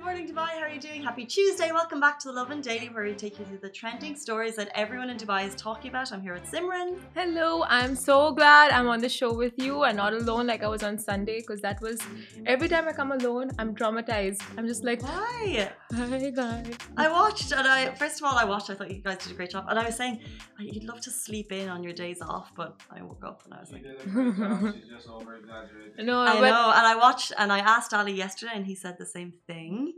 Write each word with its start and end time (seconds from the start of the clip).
Good 0.00 0.06
morning, 0.06 0.28
Dubai. 0.28 0.52
How 0.58 0.62
are 0.62 0.70
you 0.70 0.80
doing? 0.80 1.02
Happy 1.02 1.26
Tuesday. 1.26 1.70
Welcome 1.72 2.00
back 2.00 2.18
to 2.20 2.28
the 2.28 2.32
Lovin 2.32 2.62
Daily, 2.62 2.88
where 2.88 3.04
we 3.04 3.12
take 3.12 3.38
you 3.38 3.44
through 3.44 3.58
the 3.58 3.68
trending 3.68 4.16
stories 4.16 4.56
that 4.56 4.70
everyone 4.74 5.10
in 5.10 5.18
Dubai 5.18 5.46
is 5.46 5.54
talking 5.54 5.90
about. 5.90 6.10
I'm 6.10 6.22
here 6.22 6.32
with 6.32 6.50
Simran. 6.50 6.98
Hello, 7.14 7.64
I'm 7.64 7.94
so 7.94 8.32
glad 8.32 8.72
I'm 8.72 8.88
on 8.88 9.02
the 9.02 9.10
show 9.10 9.30
with 9.34 9.52
you 9.58 9.82
and 9.82 9.98
not 9.98 10.14
alone 10.14 10.46
like 10.46 10.62
I 10.62 10.68
was 10.68 10.82
on 10.82 10.96
Sunday 10.96 11.40
because 11.40 11.60
that 11.60 11.82
was 11.82 12.00
every 12.46 12.66
time 12.66 12.88
I 12.88 12.92
come 12.92 13.12
alone, 13.12 13.50
I'm 13.58 13.74
traumatized. 13.74 14.40
I'm 14.56 14.66
just 14.66 14.84
like, 14.84 15.02
Hi. 15.02 15.70
hi 15.94 16.30
guys. 16.30 16.72
I 16.96 17.12
watched, 17.12 17.52
and 17.52 17.68
I 17.68 17.94
first 17.94 18.20
of 18.20 18.24
all, 18.24 18.38
I 18.38 18.46
watched. 18.46 18.70
I 18.70 18.76
thought 18.76 18.90
you 18.90 19.02
guys 19.02 19.18
did 19.18 19.32
a 19.32 19.34
great 19.34 19.50
job, 19.50 19.66
and 19.68 19.78
I 19.78 19.84
was 19.84 19.96
saying 19.96 20.20
"Oh, 20.58 20.62
you'd 20.62 20.84
love 20.84 21.02
to 21.02 21.10
sleep 21.10 21.52
in 21.52 21.68
on 21.68 21.82
your 21.82 21.92
days 21.92 22.22
off, 22.22 22.52
but 22.56 22.80
I 22.90 23.02
woke 23.02 23.22
up 23.22 23.42
and 23.44 23.52
I 23.52 23.60
was 23.60 23.68
She 23.68 23.74
like, 23.74 23.82
did 23.82 24.00
a 24.00 24.08
great 24.08 24.36
job. 24.38 24.74
She's 24.80 24.88
just 24.96 25.08
over 25.10 25.36
exaggerating. 25.36 26.06
No, 26.06 26.20
I 26.20 26.40
but 26.40 26.50
know. 26.56 26.72
And 26.78 26.86
I 26.86 26.96
watched, 26.96 27.32
and 27.36 27.52
I 27.52 27.58
asked 27.58 27.92
Ali 27.92 28.14
yesterday, 28.14 28.52
and 28.54 28.64
he 28.64 28.74
said 28.74 28.96
the 28.98 29.04
same 29.04 29.34
thing. 29.46 29.89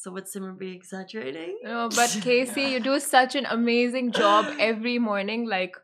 So 0.00 0.12
would 0.12 0.26
Simran 0.26 0.58
be 0.58 0.70
exaggerating? 0.72 1.58
no, 1.64 1.88
but 1.88 2.16
Casey, 2.22 2.62
you 2.72 2.80
do 2.80 3.00
such 3.00 3.34
an 3.34 3.46
amazing 3.46 4.12
job 4.12 4.46
every 4.60 4.98
morning. 5.00 5.48
Like, 5.48 5.76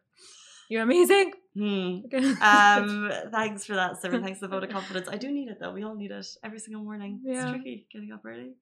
you're 0.69 0.83
amazing. 0.83 1.33
Hmm. 1.57 1.99
Um. 2.41 3.11
thanks 3.33 3.65
for 3.65 3.75
that, 3.75 3.93
Simran. 4.01 4.23
Thanks 4.23 4.39
for 4.41 4.47
the 4.47 4.53
vote 4.55 4.65
of 4.65 4.71
confidence. 4.71 5.09
I 5.09 5.17
do 5.17 5.31
need 5.31 5.49
it 5.49 5.59
though. 5.61 5.73
We 5.73 5.83
all 5.85 5.95
need 5.97 6.11
it 6.13 6.27
every 6.43 6.59
single 6.61 6.83
morning. 6.83 7.21
Yeah. 7.25 7.43
It's 7.43 7.51
tricky 7.51 7.87
getting 7.93 8.13
up 8.13 8.23
early. 8.25 8.53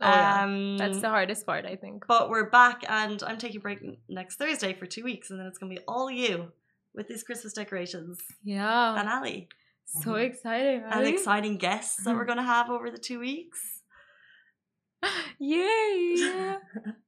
Oh, 0.00 0.08
yeah. 0.08 0.44
Um. 0.44 0.78
That's 0.78 1.00
the 1.00 1.08
hardest 1.08 1.44
part, 1.46 1.64
I 1.66 1.76
think. 1.76 2.06
But 2.06 2.28
we're 2.30 2.50
back, 2.50 2.84
and 2.88 3.22
I'm 3.22 3.38
taking 3.38 3.58
a 3.58 3.60
break 3.60 3.80
next 4.08 4.36
Thursday 4.36 4.72
for 4.74 4.86
two 4.86 5.04
weeks, 5.04 5.30
and 5.30 5.38
then 5.38 5.46
it's 5.46 5.58
gonna 5.58 5.74
be 5.74 5.80
all 5.88 6.10
you 6.10 6.52
with 6.94 7.08
these 7.08 7.22
Christmas 7.22 7.52
decorations 7.54 8.18
Yeah. 8.44 8.98
and 8.98 9.08
Ali. 9.08 9.48
So 10.02 10.16
exciting. 10.16 10.82
and 10.90 11.06
exciting 11.06 11.56
guests 11.56 12.04
that 12.04 12.14
we're 12.14 12.26
going 12.26 12.36
to 12.38 12.44
have 12.44 12.68
over 12.68 12.90
the 12.90 12.98
two 12.98 13.18
weeks. 13.20 13.77
Yay! 15.38 16.56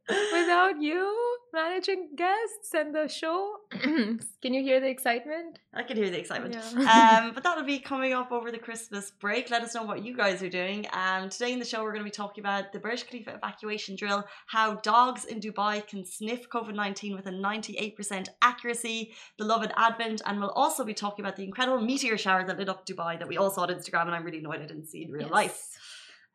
Without 0.08 0.80
you 0.80 1.38
managing 1.52 2.10
guests 2.16 2.74
and 2.74 2.94
the 2.94 3.08
show, 3.08 3.56
can 3.70 4.54
you 4.54 4.62
hear 4.62 4.80
the 4.80 4.88
excitement? 4.88 5.58
I 5.72 5.82
can 5.84 5.96
hear 5.96 6.10
the 6.10 6.18
excitement. 6.18 6.54
Yeah. 6.54 7.20
um, 7.22 7.32
but 7.34 7.42
that'll 7.44 7.64
be 7.64 7.78
coming 7.78 8.12
up 8.12 8.32
over 8.32 8.50
the 8.50 8.58
Christmas 8.58 9.12
break. 9.20 9.50
Let 9.50 9.62
us 9.62 9.74
know 9.74 9.84
what 9.84 10.04
you 10.04 10.16
guys 10.16 10.42
are 10.42 10.48
doing. 10.48 10.86
Um, 10.92 11.28
today 11.28 11.52
in 11.52 11.58
the 11.58 11.64
show, 11.64 11.82
we're 11.82 11.92
going 11.92 12.04
to 12.04 12.10
be 12.10 12.10
talking 12.10 12.42
about 12.42 12.72
the 12.72 12.80
Burj 12.80 13.06
Khalifa 13.08 13.34
evacuation 13.34 13.94
drill, 13.96 14.24
how 14.46 14.74
dogs 14.76 15.24
in 15.24 15.40
Dubai 15.40 15.86
can 15.86 16.04
sniff 16.04 16.48
COVID 16.48 16.74
19 16.74 17.14
with 17.14 17.26
a 17.26 17.32
98% 17.32 18.28
accuracy, 18.42 19.12
the 19.38 19.44
Lovin 19.44 19.72
advent, 19.76 20.22
and 20.26 20.40
we'll 20.40 20.50
also 20.50 20.84
be 20.84 20.94
talking 20.94 21.24
about 21.24 21.36
the 21.36 21.44
incredible 21.44 21.80
meteor 21.80 22.18
shower 22.18 22.44
that 22.44 22.58
lit 22.58 22.68
up 22.68 22.86
Dubai 22.86 23.18
that 23.18 23.28
we 23.28 23.36
all 23.36 23.50
saw 23.50 23.62
on 23.62 23.68
Instagram, 23.68 24.06
and 24.06 24.14
I'm 24.14 24.24
really 24.24 24.38
annoyed 24.38 24.60
I 24.60 24.66
didn't 24.66 24.86
see 24.86 25.04
in 25.04 25.12
real 25.12 25.28
life. 25.28 25.68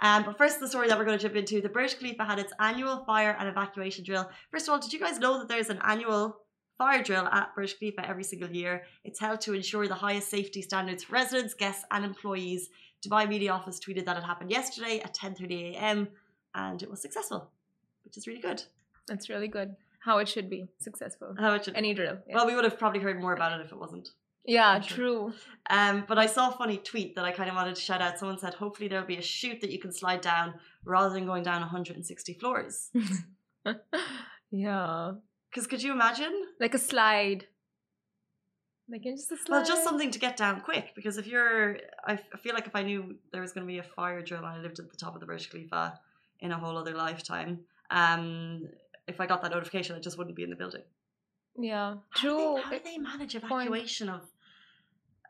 Um, 0.01 0.23
but 0.23 0.38
first, 0.38 0.59
the 0.59 0.67
story 0.67 0.88
that 0.88 0.97
we're 0.97 1.05
going 1.05 1.17
to 1.17 1.21
jump 1.21 1.35
into 1.35 1.61
the 1.61 1.69
Burj 1.69 1.97
Khalifa 1.99 2.25
had 2.25 2.39
its 2.39 2.53
annual 2.59 3.03
fire 3.05 3.35
and 3.39 3.47
evacuation 3.47 4.03
drill. 4.03 4.29
First 4.51 4.67
of 4.67 4.73
all, 4.73 4.79
did 4.79 4.91
you 4.91 4.99
guys 4.99 5.19
know 5.19 5.39
that 5.39 5.47
there's 5.47 5.69
an 5.69 5.79
annual 5.83 6.38
fire 6.77 7.01
drill 7.01 7.27
at 7.27 7.55
Burj 7.55 7.79
Khalifa 7.79 8.07
every 8.07 8.23
single 8.23 8.49
year? 8.49 8.83
It's 9.03 9.19
held 9.19 9.41
to 9.41 9.53
ensure 9.53 9.88
the 9.88 9.95
highest 9.95 10.29
safety 10.29 10.61
standards 10.61 11.03
for 11.03 11.13
residents, 11.13 11.53
guests, 11.53 11.85
and 11.91 12.03
employees. 12.03 12.69
Dubai 13.05 13.27
Media 13.27 13.51
Office 13.51 13.79
tweeted 13.79 14.05
that 14.05 14.17
it 14.17 14.23
happened 14.23 14.51
yesterday 14.51 14.99
at 14.99 15.16
10:30 15.16 15.75
a.m. 15.75 16.09
and 16.55 16.81
it 16.83 16.89
was 16.89 17.01
successful, 17.01 17.51
which 18.03 18.17
is 18.17 18.27
really 18.27 18.41
good. 18.41 18.63
That's 19.07 19.29
really 19.29 19.47
good. 19.47 19.75
How 19.99 20.17
it 20.19 20.27
should 20.27 20.49
be 20.49 20.67
successful. 20.79 21.35
How 21.39 21.53
it 21.53 21.66
should. 21.66 21.75
Any 21.75 21.93
drill. 21.93 22.17
Yeah, 22.27 22.35
Well, 22.35 22.47
we 22.47 22.55
would 22.55 22.63
have 22.63 22.77
probably 22.77 22.99
heard 22.99 23.19
more 23.19 23.33
about 23.33 23.59
it 23.59 23.66
if 23.66 23.71
it 23.71 23.79
wasn't. 23.79 24.09
Yeah 24.45 24.79
true. 24.79 25.33
Um, 25.69 26.06
but 26.07 26.17
I 26.17 26.28
saw 26.28 26.50
a 26.50 26.51
funny 26.51 26.78
tweet 26.78 27.16
that 27.16 27.25
I 27.25 27.31
kind 27.31 27.50
of 27.50 27.56
wanted 27.56 27.75
to 27.75 27.81
shout 27.81 28.01
out. 28.01 28.19
Someone 28.19 28.38
said, 28.38 28.53
hopefully 28.53 28.88
there'll 28.88 29.06
be 29.06 29.17
a 29.17 29.22
chute 29.22 29.61
that 29.61 29.72
you 29.72 29.79
can 29.79 29.91
slide 29.91 30.22
down 30.22 30.53
rather 30.83 31.13
than 31.13 31.25
going 31.25 31.44
down 31.44 31.61
160 31.61 32.33
floors. 32.35 32.91
yeah. 34.51 35.11
Because 35.50 35.67
could 35.67 35.81
you 35.81 35.91
imagine? 35.91 36.33
Like 36.59 36.75
a 36.75 36.78
slide. 36.79 37.47
Like 38.88 39.01
just 39.01 39.31
a 39.31 39.38
slide. 39.38 39.50
Well, 39.50 39.66
just 39.66 39.83
something 39.83 40.11
to 40.11 40.19
get 40.19 40.38
down 40.38 40.62
quick. 40.62 40.91
Because 40.95 41.17
if 41.17 41.25
you're, 41.25 41.77
I 42.06 42.13
f- 42.13 42.29
I 42.31 42.38
feel 42.38 42.53
like 42.53 42.67
if 42.67 42.75
I 42.75 42.83
knew 42.83 43.16
there 43.31 43.41
was 43.41 43.51
going 43.51 43.66
to 43.66 43.72
be 43.72 43.79
a 43.79 43.83
fire 43.83 44.22
drill 44.22 44.39
and 44.39 44.47
I 44.47 44.59
lived 44.59 44.77
at 44.77 44.91
the 44.91 44.97
top 44.97 45.16
of 45.16 45.19
the 45.22 45.25
Burj 45.25 45.50
Khalifa 45.50 46.00
in 46.41 46.51
a 46.51 46.57
whole 46.57 46.77
other 46.77 46.94
lifetime, 46.94 47.62
um, 47.89 48.67
if 49.07 49.19
I 49.19 49.25
got 49.25 49.41
that 49.41 49.51
notification, 49.51 49.95
I 49.95 50.00
just 50.00 50.19
wouldn't 50.19 50.35
be 50.35 50.44
in 50.44 50.51
the 50.51 50.56
building. 50.56 50.83
Yeah. 51.57 51.95
How 52.12 52.22
do 52.22 52.27
True. 52.27 52.56
they, 52.56 52.62
how 52.62 52.69
do 52.69 52.79
they 52.83 52.97
manage 53.00 53.35
evacuation 53.35 54.09
of 54.09 54.22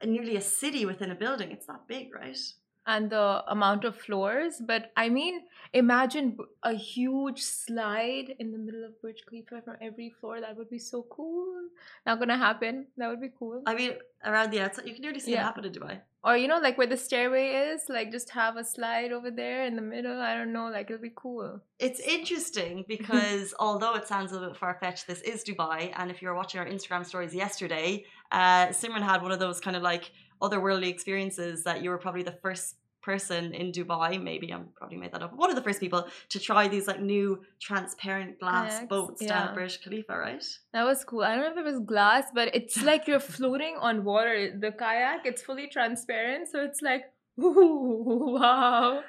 nearly 0.04 0.36
a 0.36 0.42
city 0.42 0.86
within 0.86 1.12
a 1.12 1.16
building? 1.16 1.52
It's 1.52 1.68
that 1.68 1.88
big, 1.88 2.14
right? 2.14 2.38
And 2.88 3.10
the 3.10 3.44
amount 3.48 3.84
of 3.84 3.96
floors. 3.96 4.62
But 4.66 4.92
I 4.96 5.10
mean, 5.10 5.42
imagine 5.74 6.38
a 6.64 6.74
huge 6.74 7.42
slide 7.42 8.36
in 8.40 8.52
the 8.52 8.58
middle 8.58 8.84
of 8.86 9.02
Burj 9.02 9.22
Khalifa 9.28 9.62
from 9.62 9.78
every 9.82 10.10
floor. 10.20 10.42
That 10.42 10.58
would 10.58 10.70
be 10.70 10.80
so 10.80 11.06
cool. 11.10 11.70
Not 12.06 12.20
gonna 12.20 12.38
happen. 12.38 12.88
That 12.98 13.10
would 13.10 13.22
be 13.22 13.32
cool. 13.38 13.64
I 13.66 13.76
mean, 13.76 13.94
around 14.24 14.52
the 14.52 14.62
outside, 14.62 14.88
you 14.88 14.94
can 14.94 15.02
nearly 15.02 15.20
see 15.20 15.34
it 15.34 15.40
happen 15.40 15.66
in 15.66 15.74
Dubai. 15.74 16.00
or 16.24 16.36
you 16.38 16.48
know, 16.48 16.60
like 16.60 16.78
where 16.78 16.88
the 16.88 16.98
stairway 16.98 17.48
is, 17.72 17.84
like 17.90 18.12
just 18.12 18.30
have 18.32 18.58
a 18.58 18.64
slide 18.64 19.12
over 19.12 19.30
there 19.30 19.66
in 19.66 19.76
the 19.76 19.82
middle. 19.82 20.20
I 20.22 20.36
don't 20.36 20.54
know. 20.54 20.68
Like 20.70 20.90
it'll 20.90 21.02
be 21.02 21.14
cool. 21.16 21.62
It's 21.80 22.00
interesting 22.00 22.86
because 22.88 23.54
although 23.60 23.96
it 23.96 24.08
sounds 24.08 24.32
a 24.32 24.36
little 24.36 24.50
bit 24.50 24.58
far 24.58 24.78
fetched, 24.80 25.08
this 25.08 25.22
is 25.22 25.44
Dubai. 25.44 25.92
And 25.98 26.10
if 26.12 26.22
you 26.22 26.28
were 26.30 26.36
watching 26.36 26.60
our 26.62 26.68
Instagram 26.68 27.06
stories 27.06 27.34
yesterday, 27.34 28.06
uh, 28.32 28.68
Simran 28.68 29.02
had 29.02 29.22
one 29.22 29.32
of 29.32 29.40
those 29.40 29.60
kind 29.60 29.76
of 29.76 29.84
like 29.84 30.12
otherworldly 30.42 30.88
experiences 30.88 31.64
that 31.64 31.82
you 31.84 31.90
were 31.90 31.98
probably 31.98 32.24
the 32.24 32.38
first 32.42 32.76
person 33.06 33.54
in 33.54 33.72
Dubai, 33.72 34.22
maybe 34.22 34.52
I'm 34.52 34.66
probably 34.76 34.98
made 34.98 35.12
that 35.14 35.22
up, 35.22 35.34
one 35.36 35.52
of 35.52 35.56
the 35.56 35.62
first 35.62 35.80
people 35.80 36.08
to 36.30 36.40
try 36.40 36.68
these 36.68 36.88
like 36.88 37.02
new 37.02 37.28
transparent 37.62 38.40
glass 38.40 38.80
Kayaks, 38.80 38.90
boats 38.90 39.26
down 39.26 39.50
at 39.50 39.56
Burj 39.56 39.82
Khalifa, 39.84 40.18
right? 40.18 40.44
That 40.74 40.84
was 40.84 41.06
cool. 41.06 41.22
I 41.22 41.36
don't 41.36 41.44
know 41.46 41.52
if 41.52 41.58
it 41.58 41.70
was 41.72 41.80
glass, 41.80 42.26
but 42.34 42.48
it's 42.56 42.82
like 42.82 43.08
you're 43.08 43.20
floating 43.38 43.76
on 43.80 44.04
water. 44.04 44.36
The 44.60 44.72
kayak, 44.72 45.26
it's 45.26 45.44
fully 45.44 45.68
transparent, 45.68 46.50
so 46.52 46.64
it's 46.64 46.82
like, 46.82 47.04
ooh, 47.40 48.36
wow. 48.40 49.02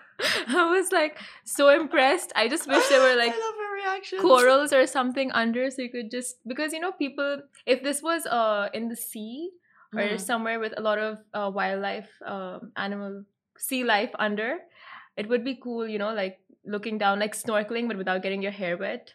I 0.49 0.71
was 0.71 0.93
like 0.93 1.19
so 1.45 1.69
impressed. 1.69 2.33
I 2.37 2.49
just 2.49 2.67
wish 2.69 2.87
there 2.89 3.01
were 3.01 3.17
like 3.25 3.35
I 3.35 3.39
love 3.47 3.59
her 3.65 3.75
reaction. 3.75 4.19
corals 4.21 4.73
or 4.73 4.87
something 4.87 5.31
under 5.33 5.71
so 5.71 5.83
you 5.83 5.91
could 5.91 6.11
just 6.11 6.37
because 6.47 6.73
you 6.73 6.81
know 6.81 6.93
people 6.93 7.43
if 7.67 7.83
this 7.83 8.03
was 8.03 8.25
uh 8.25 8.71
in 8.73 8.89
the 8.89 8.97
sea 8.97 9.51
or 9.99 10.17
Mhm. 10.17 10.21
somewhere 10.21 10.59
with 10.61 10.75
a 10.77 10.81
lot 10.81 10.99
of 10.99 11.19
uh, 11.35 11.51
wildlife 11.51 12.11
um 12.25 12.73
animal 12.77 13.25
sea 13.59 13.85
life 13.85 14.11
under 14.19 14.59
it 15.17 15.29
would 15.29 15.45
be 15.45 15.55
cool 15.57 15.87
you 15.89 15.99
know 15.99 16.13
like 16.15 16.41
looking 16.65 16.99
down 16.99 17.19
like 17.19 17.35
snorkeling 17.35 17.89
but 17.89 17.97
without 17.97 18.23
getting 18.23 18.43
your 18.43 18.53
hair 18.53 18.77
wet 18.77 19.15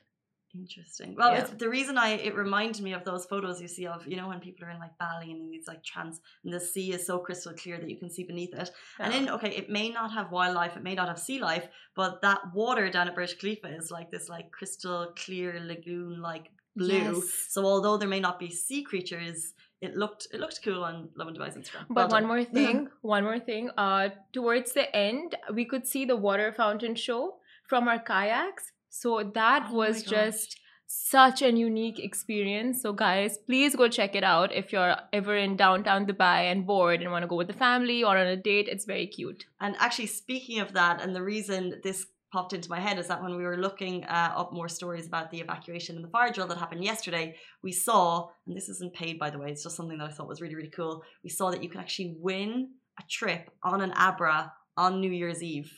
Interesting. 0.54 1.16
Well, 1.16 1.32
Yeah. 1.32 1.42
it's 1.44 1.52
the 1.52 1.70
reason 1.70 1.98
I 1.98 2.10
it 2.28 2.36
reminded 2.36 2.82
me 2.84 2.92
of 2.92 3.06
those 3.06 3.26
photos 3.26 3.62
you 3.62 3.70
see 3.70 3.88
of 3.88 4.06
you 4.06 4.18
know 4.18 4.28
when 4.28 4.42
people 4.42 4.66
are 4.66 4.70
in 4.72 4.80
like 4.80 4.98
Bali 4.98 5.32
and 5.32 5.50
these 5.50 5.66
like 5.66 5.82
trans 5.82 6.20
and 6.44 6.54
the 6.54 6.60
sea 6.60 6.92
is 6.92 7.06
so 7.08 7.20
crystal 7.20 7.54
clear 7.54 7.78
that 7.80 7.90
you 7.90 7.98
can 7.98 8.10
see 8.10 8.26
beneath 8.26 8.54
it. 8.54 8.70
And 9.00 9.14
Yeah. 9.14 9.20
then 9.20 9.30
okay, 9.36 9.52
it 9.56 9.70
may 9.70 9.90
not 9.90 10.12
have 10.12 10.30
wildlife, 10.30 10.76
it 10.76 10.84
may 10.84 10.94
not 10.94 11.08
have 11.08 11.20
sea 11.20 11.40
life, 11.40 11.70
but 11.96 12.22
that 12.22 12.42
water 12.54 12.90
down 12.90 13.08
at 13.08 13.16
Burj 13.16 13.40
Khalifa 13.40 13.70
is 13.80 13.92
like 13.92 14.12
this 14.12 14.28
like 14.28 14.52
crystal 14.52 15.14
clear 15.16 15.58
lagoon 15.62 16.22
like 16.22 16.52
blue. 16.76 17.16
Yes. 17.16 17.48
So 17.54 17.64
although 17.66 17.96
there 17.96 18.10
may 18.10 18.20
not 18.20 18.38
be 18.38 18.50
sea 18.52 18.84
creatures, 18.84 19.54
it 19.82 19.96
looked 19.98 20.28
it 20.34 20.40
looked 20.40 20.60
cool 20.64 20.84
on 20.84 21.10
Lovin 21.16 21.36
Dubai's 21.36 21.56
Instagram. 21.56 21.86
But 21.90 21.96
Well 21.96 22.10
one 22.10 22.24
done. 22.24 22.28
more 22.28 22.44
thing, 22.58 22.90
one 23.02 23.24
more 23.24 23.40
thing. 23.40 23.72
Uh, 23.78 24.10
towards 24.32 24.74
the 24.74 24.96
end, 24.96 25.36
we 25.54 25.66
could 25.66 25.88
see 25.88 26.06
the 26.06 26.16
water 26.16 26.52
fountain 26.54 26.96
show 26.96 27.36
from 27.68 27.88
our 27.88 28.00
kayaks. 28.00 28.72
So 28.90 29.24
that 29.24 29.68
Oh 29.70 29.76
was 29.76 30.04
just 30.04 30.58
such 30.94 31.42
an 31.42 31.56
unique 31.56 32.00
experience. 32.00 32.82
So 32.82 32.92
guys, 32.92 33.38
please 33.38 33.76
go 33.76 33.88
check 33.88 34.14
it 34.14 34.26
out 34.26 34.52
if 34.52 34.74
you're 34.74 34.98
ever 35.14 35.38
in 35.38 35.56
downtown 35.56 36.06
Dubai 36.06 36.52
and 36.52 36.68
bored 36.68 37.02
and 37.02 37.12
want 37.12 37.24
to 37.24 37.28
go 37.28 37.38
with 37.38 37.48
the 37.48 37.54
family 37.54 38.04
or 38.04 38.18
on 38.18 38.28
a 38.28 38.36
date. 38.36 38.68
It's 38.68 38.84
very 38.86 39.08
cute. 39.08 39.46
And 39.62 39.76
actually, 39.80 40.08
speaking 40.08 40.60
of 40.60 40.74
that, 40.74 41.02
and 41.02 41.16
the 41.16 41.24
reason 41.24 41.80
this 41.84 42.06
popped 42.32 42.54
into 42.54 42.70
my 42.70 42.80
head 42.80 42.98
is 42.98 43.08
that 43.08 43.22
when 43.22 43.36
we 43.36 43.44
were 43.44 43.58
looking 43.58 44.04
uh, 44.06 44.34
up 44.36 44.54
more 44.54 44.70
stories 44.70 45.06
about 45.06 45.32
the 45.32 45.40
evacuation 45.40 45.96
and 45.96 46.04
the 46.06 46.10
fire 46.10 46.32
drill 46.32 46.48
that 46.48 46.58
happened 46.58 46.84
yesterday, 46.84 47.36
we 47.62 47.72
saw, 47.72 48.30
and 48.48 48.56
this 48.56 48.70
isn't 48.70 48.94
paid 48.94 49.20
by 49.20 49.30
the 49.30 49.38
way, 49.38 49.52
it's 49.52 49.64
just 49.64 49.76
something 49.76 49.98
that 49.98 50.10
I 50.10 50.12
thought 50.12 50.28
was 50.28 50.42
really, 50.42 50.56
really 50.56 50.70
cool. 50.70 51.04
We 51.24 51.30
saw 51.30 51.52
that 51.52 51.62
you 51.62 51.70
could 51.70 51.82
actually 51.82 52.16
win 52.20 52.70
a 53.00 53.04
trip 53.10 53.52
on 53.64 53.82
an 53.82 53.92
Abra 53.96 54.54
on 54.78 55.02
New 55.02 55.12
Year's 55.12 55.44
Eve. 55.44 55.72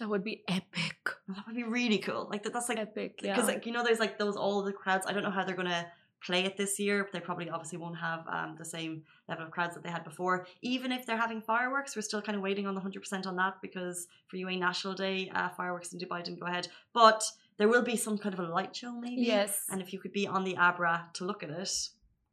That 0.00 0.08
would 0.08 0.24
be 0.24 0.42
epic. 0.48 1.10
That 1.28 1.46
would 1.46 1.56
be 1.56 1.62
really 1.62 1.98
cool. 1.98 2.26
Like 2.30 2.42
that, 2.42 2.52
that's 2.52 2.68
like 2.68 2.78
Epic. 2.78 3.20
Yeah. 3.22 3.34
because 3.34 3.48
like 3.48 3.66
you 3.66 3.72
know 3.72 3.84
there's 3.84 4.00
like 4.00 4.18
those 4.18 4.34
all 4.34 4.62
the 4.62 4.72
crowds. 4.72 5.06
I 5.06 5.12
don't 5.12 5.22
know 5.22 5.30
how 5.30 5.44
they're 5.44 5.54
gonna 5.54 5.86
play 6.24 6.44
it 6.44 6.56
this 6.56 6.78
year. 6.78 7.08
They 7.12 7.20
probably 7.20 7.48
obviously 7.50 7.78
won't 7.78 7.98
have 7.98 8.24
um, 8.28 8.56
the 8.58 8.64
same 8.64 9.02
level 9.28 9.44
of 9.44 9.50
crowds 9.50 9.74
that 9.74 9.82
they 9.82 9.90
had 9.90 10.04
before. 10.04 10.46
Even 10.62 10.92
if 10.92 11.06
they're 11.06 11.16
having 11.16 11.40
fireworks, 11.40 11.96
we're 11.96 12.02
still 12.02 12.22
kind 12.22 12.36
of 12.36 12.42
waiting 12.42 12.66
on 12.66 12.74
the 12.74 12.80
100% 12.80 13.26
on 13.26 13.36
that 13.36 13.54
because 13.62 14.06
for 14.28 14.36
UAE 14.36 14.58
National 14.58 14.94
Day, 14.94 15.30
uh, 15.34 15.48
fireworks 15.50 15.92
in 15.92 15.98
Dubai 15.98 16.22
didn't 16.22 16.40
go 16.40 16.46
ahead. 16.46 16.68
But 16.92 17.22
there 17.58 17.68
will 17.68 17.82
be 17.82 17.96
some 17.96 18.18
kind 18.18 18.34
of 18.34 18.40
a 18.40 18.48
light 18.48 18.74
show 18.74 18.92
maybe. 18.92 19.22
Yes. 19.22 19.64
And 19.70 19.80
if 19.80 19.92
you 19.92 19.98
could 19.98 20.12
be 20.12 20.26
on 20.26 20.44
the 20.44 20.56
Abra 20.56 21.08
to 21.14 21.24
look 21.24 21.42
at 21.42 21.50
it, 21.50 21.70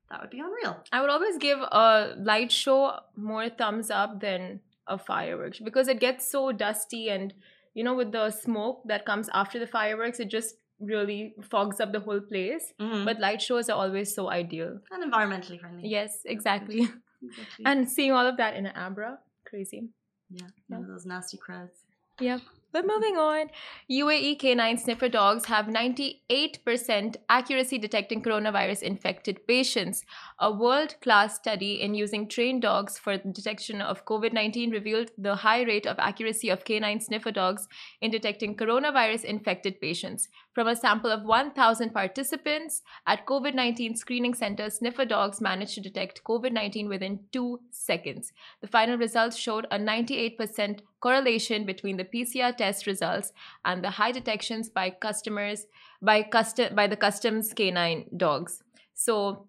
that 0.09 0.21
would 0.21 0.29
be 0.29 0.39
unreal. 0.39 0.83
I 0.91 1.01
would 1.01 1.09
always 1.09 1.37
give 1.37 1.59
a 1.59 2.15
light 2.17 2.51
show 2.51 2.99
more 3.15 3.49
thumbs 3.49 3.89
up 3.91 4.21
than 4.21 4.61
a 4.87 4.97
fireworks 4.97 5.59
because 5.59 5.87
it 5.87 5.99
gets 5.99 6.29
so 6.29 6.51
dusty 6.51 7.09
and 7.09 7.33
you 7.73 7.83
know 7.83 7.93
with 7.93 8.11
the 8.11 8.31
smoke 8.31 8.81
that 8.85 9.05
comes 9.05 9.29
after 9.33 9.59
the 9.59 9.67
fireworks 9.67 10.19
it 10.19 10.29
just 10.29 10.55
really 10.79 11.33
fogs 11.49 11.79
up 11.79 11.91
the 11.91 11.99
whole 11.99 12.19
place 12.21 12.73
Mhm. 12.79 13.05
but 13.05 13.19
light 13.19 13.41
shows 13.41 13.69
are 13.69 13.77
always 13.77 14.13
so 14.13 14.29
ideal 14.29 14.79
and 14.91 15.11
environmentally 15.11 15.59
friendly. 15.59 15.87
yes 15.89 16.21
exactly 16.25 16.87
Exactly. 17.27 17.65
and 17.65 17.89
seeing 17.89 18.11
all 18.11 18.27
of 18.27 18.37
that 18.37 18.55
in 18.55 18.65
an 18.67 18.75
abra 18.75 19.17
crazy 19.45 19.89
yeah, 20.29 20.77
of 20.77 20.87
those 20.87 21.05
nasty 21.05 21.37
crowds. 21.37 21.85
Yeah. 22.19 22.39
But 22.73 22.85
moving 22.85 23.15
on, 23.15 23.49
UAE 23.89 24.35
canine 24.39 24.77
sniffer 24.77 25.07
dogs 25.07 25.45
have 25.45 25.67
98% 25.67 27.15
accuracy 27.29 27.77
detecting 27.77 28.21
coronavirus 28.21 28.81
infected 28.83 29.47
patients. 29.47 30.03
A 30.39 30.51
world 30.51 30.95
class 31.01 31.35
study 31.35 31.79
in 31.81 31.93
using 31.93 32.27
trained 32.27 32.61
dogs 32.63 32.97
for 32.99 33.17
the 33.17 33.31
detection 33.31 33.81
of 33.81 34.03
COVID 34.05 34.33
19 34.33 34.71
revealed 34.71 35.11
the 35.17 35.35
high 35.35 35.61
rate 35.63 35.85
of 35.87 35.97
accuracy 35.99 36.49
of 36.49 36.65
canine 36.65 36.99
sniffer 36.99 37.31
dogs 37.31 37.67
in 38.01 38.11
detecting 38.11 38.55
coronavirus 38.55 39.23
infected 39.23 39.79
patients. 39.79 40.27
From 40.57 40.67
a 40.67 40.75
sample 40.75 41.11
of 41.11 41.23
1,000 41.23 41.93
participants 41.93 42.81
at 43.05 43.27
COVID 43.27 43.53
19 43.53 43.95
screening 43.95 44.33
centers, 44.33 44.79
sniffer 44.79 45.05
dogs 45.05 45.39
managed 45.39 45.75
to 45.75 45.81
detect 45.81 46.23
COVID 46.23 46.51
19 46.51 46.89
within 46.89 47.19
two 47.31 47.59
seconds. 47.69 48.33
The 48.61 48.67
final 48.67 48.97
results 48.97 49.37
showed 49.37 49.67
a 49.69 49.77
98% 49.77 50.79
correlation 50.99 51.67
between 51.67 51.97
the 51.97 52.05
PCR 52.05 52.57
test 52.57 52.87
results 52.87 53.33
and 53.65 53.83
the 53.83 53.91
high 53.91 54.11
detections 54.11 54.67
by 54.67 54.89
customers 54.89 55.67
by 56.01 56.27
by 56.73 56.87
the 56.87 56.97
customs 56.97 57.53
canine 57.53 58.05
dogs. 58.17 58.63
So 58.95 59.45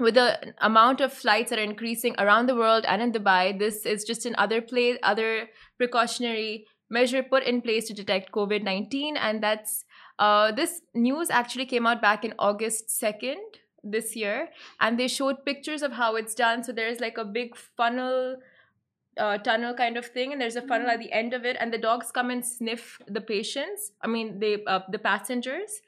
with 0.00 0.14
the 0.14 0.54
amount 0.62 1.02
of 1.02 1.12
flights 1.12 1.50
that 1.50 1.58
are 1.58 1.70
increasing 1.74 2.14
around 2.18 2.46
the 2.46 2.56
world 2.56 2.86
and 2.88 3.02
in 3.02 3.12
Dubai, 3.12 3.58
this 3.58 3.84
is 3.84 4.02
just 4.02 4.24
another 4.24 4.62
place, 4.62 4.96
other 5.02 5.50
precautionary 5.76 6.64
measure 6.90 7.22
put 7.22 7.42
in 7.42 7.60
place 7.60 7.86
to 7.88 7.92
detect 7.94 8.32
COVID 8.32 8.62
nineteen, 8.62 9.18
and 9.18 9.42
that's 9.42 9.84
uh, 10.18 10.52
this 10.52 10.82
news 10.94 11.30
actually 11.30 11.66
came 11.66 11.86
out 11.86 12.02
back 12.02 12.24
in 12.24 12.34
August 12.38 12.90
second 12.90 13.38
this 13.84 14.16
year, 14.16 14.48
and 14.80 14.98
they 14.98 15.08
showed 15.08 15.44
pictures 15.44 15.82
of 15.82 15.92
how 15.92 16.16
it's 16.16 16.34
done. 16.34 16.64
So 16.64 16.72
there's 16.72 17.00
like 17.00 17.18
a 17.18 17.24
big 17.24 17.56
funnel 17.56 18.36
uh, 19.18 19.38
tunnel 19.38 19.74
kind 19.74 19.96
of 19.96 20.06
thing, 20.06 20.32
and 20.32 20.40
there's 20.40 20.56
a 20.56 20.62
funnel 20.62 20.88
at 20.88 20.98
the 20.98 21.12
end 21.12 21.34
of 21.34 21.44
it, 21.44 21.56
and 21.60 21.72
the 21.72 21.78
dogs 21.78 22.10
come 22.10 22.30
and 22.30 22.44
sniff 22.44 22.98
the 23.06 23.20
patients. 23.20 23.92
I 24.02 24.06
mean, 24.08 24.38
they 24.38 24.64
uh, 24.66 24.80
the 24.90 24.98
passengers. 24.98 25.80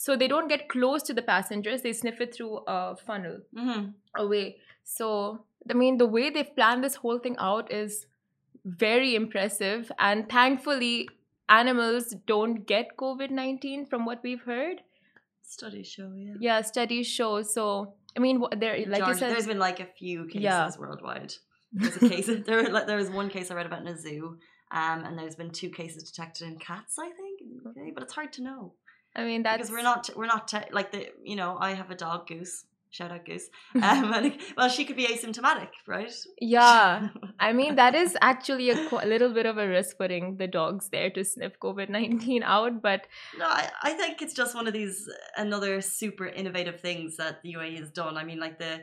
So 0.00 0.14
they 0.16 0.28
don't 0.28 0.48
get 0.48 0.68
close 0.68 1.02
to 1.04 1.14
the 1.14 1.22
passengers; 1.22 1.82
they 1.82 1.92
sniff 1.92 2.20
it 2.20 2.34
through 2.34 2.58
a 2.66 2.96
funnel 2.96 3.40
hmm 3.56 3.86
away. 4.16 4.56
So 4.84 5.44
I 5.70 5.74
mean, 5.74 5.98
the 5.98 6.06
way 6.06 6.30
they've 6.30 6.54
planned 6.54 6.84
this 6.84 6.96
whole 6.96 7.18
thing 7.18 7.36
out 7.38 7.72
is 7.72 8.06
very 8.64 9.14
impressive, 9.14 9.90
and 9.98 10.28
thankfully, 10.28 11.08
animals 11.48 12.14
don't 12.26 12.66
get 12.66 12.96
COVID 12.96 13.30
nineteen 13.30 13.86
from 13.86 14.04
what 14.04 14.22
we've 14.22 14.42
heard. 14.42 14.82
Studies 15.42 15.86
show, 15.88 16.12
yeah. 16.14 16.34
Yeah, 16.40 16.60
studies 16.62 17.06
show. 17.06 17.42
So 17.42 17.94
I 18.16 18.20
mean, 18.20 18.42
there, 18.56 18.76
like 18.86 18.98
George, 19.00 19.08
you 19.08 19.14
said, 19.14 19.30
there's 19.32 19.46
been 19.46 19.58
like 19.58 19.80
a 19.80 19.86
few 19.86 20.26
cases 20.26 20.42
Yeah. 20.42 20.70
worldwide. 20.78 21.34
There's 21.72 21.96
a 21.96 22.08
case. 22.08 22.30
there, 22.46 22.70
like, 22.70 22.86
there 22.86 22.96
was 22.96 23.10
one 23.10 23.28
case 23.28 23.50
I 23.50 23.54
read 23.54 23.66
about 23.66 23.82
in 23.82 23.88
a 23.88 23.98
zoo, 23.98 24.38
um, 24.70 25.04
and 25.04 25.18
there's 25.18 25.36
been 25.36 25.50
two 25.50 25.68
cases 25.68 26.02
detected 26.02 26.48
in 26.48 26.58
cats, 26.58 26.98
I 26.98 27.10
think. 27.10 27.42
in 27.42 27.48
the 27.50 27.68
UK, 27.68 27.94
but 27.94 28.02
it's 28.02 28.14
hard 28.14 28.32
to 28.34 28.42
know 28.42 28.72
I 29.14 29.24
mean, 29.24 29.42
that's 29.42 29.56
because 29.58 29.70
we're 29.70 29.82
not 29.82 30.08
we're 30.16 30.26
not 30.26 30.48
te- 30.48 30.70
like 30.72 30.92
the 30.92 31.08
you 31.22 31.36
know 31.36 31.56
I 31.60 31.74
have 31.74 31.90
a 31.90 31.94
dog 31.94 32.26
Goose. 32.26 32.64
Shout 32.90 33.12
out 33.12 33.24
Goose. 33.26 33.48
Um, 33.74 34.12
and, 34.14 34.38
well, 34.56 34.68
she 34.68 34.84
could 34.84 34.96
be 34.96 35.06
asymptomatic, 35.06 35.68
right? 35.86 36.12
Yeah, 36.40 37.08
I 37.40 37.52
mean 37.52 37.76
that 37.76 37.94
is 37.94 38.16
actually 38.22 38.70
a 38.70 38.88
qu- 38.88 39.06
little 39.06 39.32
bit 39.32 39.46
of 39.46 39.58
a 39.58 39.68
risk 39.68 39.98
putting 39.98 40.36
the 40.36 40.46
dogs 40.46 40.88
there 40.88 41.10
to 41.10 41.24
sniff 41.24 41.58
COVID 41.60 41.88
nineteen 41.88 42.42
out, 42.42 42.82
but 42.82 43.06
No, 43.38 43.46
I, 43.46 43.70
I 43.82 43.92
think 43.92 44.22
it's 44.22 44.34
just 44.34 44.54
one 44.54 44.66
of 44.66 44.72
these 44.72 45.08
another 45.36 45.80
super 45.80 46.26
innovative 46.26 46.80
things 46.80 47.16
that 47.16 47.42
the 47.42 47.54
UAE 47.54 47.78
has 47.78 47.90
done. 47.90 48.16
I 48.16 48.24
mean, 48.24 48.40
like 48.40 48.58
the 48.58 48.80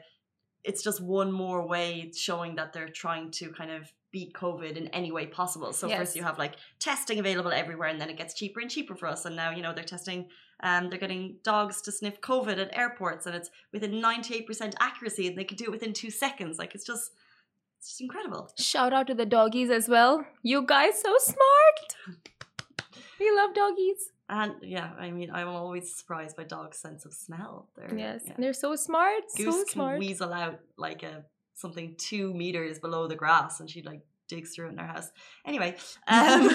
it's 0.64 0.84
just 0.84 1.00
one 1.02 1.32
more 1.32 1.68
way 1.68 2.12
showing 2.16 2.56
that 2.56 2.74
they're 2.74 2.90
trying 2.90 3.32
to 3.32 3.52
kind 3.52 3.72
of 3.72 3.92
beat 4.16 4.32
COVID 4.34 4.74
in 4.82 4.88
any 5.00 5.12
way 5.18 5.26
possible. 5.40 5.72
So 5.74 5.88
Yes. 5.88 5.98
first 6.00 6.16
you 6.18 6.24
have 6.30 6.38
like 6.46 6.54
testing 6.90 7.18
available 7.24 7.52
everywhere, 7.64 7.90
and 7.94 8.00
then 8.02 8.10
it 8.14 8.18
gets 8.22 8.34
cheaper 8.40 8.60
and 8.64 8.70
cheaper 8.76 8.96
for 9.02 9.08
us. 9.16 9.26
And 9.26 9.36
now 9.36 9.50
you 9.56 9.62
know 9.64 9.74
they're 9.74 9.94
testing, 9.96 10.20
um, 10.70 10.90
they're 10.90 11.04
getting 11.06 11.24
dogs 11.44 11.82
to 11.84 11.92
sniff 11.92 12.18
COVID 12.22 12.58
at 12.64 12.70
airports, 12.84 13.26
and 13.28 13.36
it's 13.40 13.50
within 13.74 13.94
ninety 14.10 14.32
eight 14.36 14.48
percent 14.50 14.74
accuracy, 14.80 15.28
and 15.28 15.38
they 15.38 15.44
can 15.50 15.58
do 15.58 15.66
it 15.66 15.72
within 15.78 15.94
two 15.94 16.10
seconds. 16.26 16.58
Like 16.62 16.74
it's 16.76 16.86
just, 16.92 17.06
it's 17.78 17.90
just 17.90 18.02
incredible. 18.02 18.44
shout 18.74 18.94
out 18.94 19.08
to 19.08 19.14
the 19.22 19.26
doggies 19.38 19.70
as 19.80 19.90
well. 19.96 20.14
You 20.52 20.66
guys 20.66 20.96
so 21.02 21.14
smart. 21.20 21.88
We 23.20 23.32
love 23.40 23.54
doggies. 23.54 24.02
And 24.28 24.54
yeah, 24.62 24.90
I 25.00 25.10
mean, 25.12 25.30
I'm 25.32 25.48
always 25.48 25.86
surprised 26.00 26.36
by 26.36 26.44
dogs' 26.44 26.80
sense 26.80 27.06
of 27.06 27.14
smell. 27.14 27.70
They're, 27.76 27.96
Yes, 27.98 28.22
yeah. 28.26 28.34
they're 28.38 28.54
so 28.66 28.76
smart. 28.76 29.24
Goose 29.38 29.54
so 29.56 29.64
can 29.64 29.74
smart. 29.74 30.00
weasel 30.00 30.34
out 30.34 30.60
like 30.78 31.02
a 31.04 31.24
something 31.56 31.96
two 31.98 32.34
meters 32.34 32.80
below 32.80 33.08
the 33.08 33.16
grass, 33.16 33.60
and 33.60 33.70
she 33.70 33.82
like 33.82 34.02
digs 34.28 34.56
through 34.56 34.70
in 34.70 34.78
her 34.78 34.88
house. 34.88 35.12
Anyway, 35.46 35.76
um, 36.08 36.50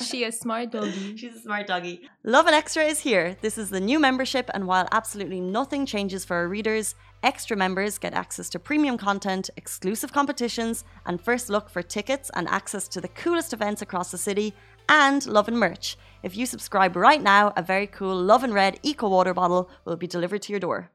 She 0.00 0.24
a 0.24 0.32
smart 0.32 0.72
doggy. 0.72 1.16
She's 1.16 1.36
a 1.36 1.40
smart 1.40 1.66
doggy. 1.66 2.08
Lovin 2.24 2.54
Extra 2.54 2.84
is 2.84 3.00
here. 3.00 3.36
This 3.40 3.58
is 3.58 3.70
the 3.70 3.80
new 3.80 3.98
membership, 3.98 4.50
and 4.54 4.66
while 4.66 4.88
absolutely 4.92 5.40
nothing 5.40 5.86
changes 5.86 6.24
for 6.24 6.36
our 6.36 6.48
readers, 6.48 6.94
extra 7.22 7.56
members 7.56 7.98
get 7.98 8.14
access 8.14 8.48
to 8.50 8.58
premium 8.58 8.98
content, 8.98 9.50
exclusive 9.56 10.12
competitions, 10.12 10.84
and 11.06 11.20
first 11.20 11.48
look 11.48 11.70
for 11.70 11.82
tickets 11.82 12.30
and 12.34 12.48
access 12.48 12.88
to 12.88 13.00
the 13.00 13.08
coolest 13.08 13.52
events 13.52 13.82
across 13.82 14.10
the 14.10 14.18
city, 14.18 14.54
and 14.88 15.26
Lovin 15.26 15.56
merch. 15.56 15.96
If 16.22 16.36
you 16.36 16.46
subscribe 16.46 16.96
right 16.96 17.22
now, 17.22 17.52
a 17.56 17.62
very 17.62 17.86
cool 17.86 18.16
Lovin 18.16 18.52
Red 18.52 18.78
Eco 18.82 19.08
Water 19.08 19.34
bottle 19.34 19.70
will 19.84 19.96
be 19.96 20.06
delivered 20.06 20.42
to 20.42 20.52
your 20.52 20.60
door. 20.60 20.90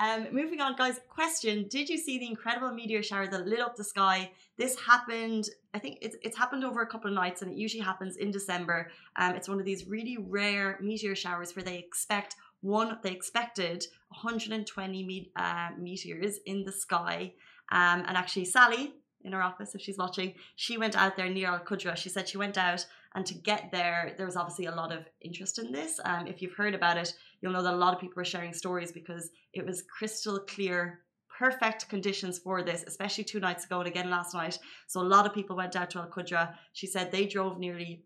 Um, 0.00 0.28
moving 0.32 0.62
on, 0.62 0.76
guys. 0.76 0.98
Question: 1.10 1.68
Did 1.68 1.90
you 1.90 1.98
see 1.98 2.18
the 2.18 2.26
incredible 2.26 2.72
meteor 2.72 3.02
shower 3.02 3.26
that 3.26 3.46
lit 3.46 3.60
up 3.60 3.76
the 3.76 3.84
sky? 3.84 4.30
This 4.56 4.78
happened. 4.80 5.50
I 5.74 5.78
think 5.78 5.98
it's 6.00 6.16
it's 6.22 6.38
happened 6.38 6.64
over 6.64 6.80
a 6.80 6.86
couple 6.86 7.10
of 7.10 7.14
nights, 7.14 7.42
and 7.42 7.52
it 7.52 7.58
usually 7.58 7.82
happens 7.82 8.16
in 8.16 8.30
December. 8.30 8.90
Um, 9.16 9.34
it's 9.34 9.48
one 9.48 9.60
of 9.60 9.66
these 9.66 9.86
really 9.86 10.16
rare 10.18 10.78
meteor 10.80 11.14
showers 11.14 11.54
where 11.54 11.64
they 11.64 11.76
expect 11.76 12.36
one. 12.62 12.98
They 13.02 13.12
expected 13.12 13.86
120 14.08 15.04
me- 15.04 15.32
uh, 15.36 15.68
meteors 15.78 16.38
in 16.46 16.64
the 16.64 16.72
sky. 16.72 17.34
Um, 17.70 18.02
and 18.06 18.16
actually, 18.16 18.46
Sally 18.46 18.94
in 19.22 19.32
her 19.32 19.42
office, 19.42 19.74
if 19.74 19.82
she's 19.82 19.98
watching, 19.98 20.32
she 20.56 20.78
went 20.78 20.96
out 20.96 21.14
there 21.14 21.28
near 21.28 21.48
Al 21.48 21.60
Qudra. 21.60 21.94
She 21.94 22.08
said 22.08 22.26
she 22.26 22.38
went 22.38 22.56
out, 22.56 22.86
and 23.14 23.26
to 23.26 23.34
get 23.34 23.70
there, 23.70 24.14
there 24.16 24.24
was 24.24 24.36
obviously 24.36 24.64
a 24.64 24.74
lot 24.74 24.92
of 24.92 25.04
interest 25.20 25.58
in 25.58 25.72
this. 25.72 26.00
Um, 26.06 26.26
if 26.26 26.40
you've 26.40 26.54
heard 26.54 26.74
about 26.74 26.96
it, 26.96 27.12
you'll 27.40 27.52
know 27.52 27.62
that 27.62 27.74
a 27.74 27.76
lot 27.76 27.94
of 27.94 28.00
people 28.00 28.20
are 28.20 28.24
sharing 28.24 28.52
stories 28.52 28.92
because 28.92 29.30
it 29.54 29.64
was 29.64 29.82
crystal 29.82 30.38
clear, 30.40 31.00
perfect 31.38 31.88
conditions 31.88 32.38
for 32.38 32.62
this, 32.62 32.84
especially 32.86 33.24
two 33.24 33.40
nights 33.40 33.64
ago 33.64 33.78
and 33.78 33.88
again 33.88 34.10
last 34.10 34.34
night. 34.34 34.58
So 34.88 35.00
a 35.00 35.02
lot 35.14 35.26
of 35.26 35.32
people 35.34 35.56
went 35.56 35.74
out 35.76 35.90
to 35.90 35.98
Al 36.00 36.08
Qudra. 36.08 36.54
She 36.72 36.86
said 36.86 37.10
they 37.10 37.26
drove 37.26 37.58
nearly 37.58 38.02